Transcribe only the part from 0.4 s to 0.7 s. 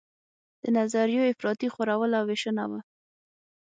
د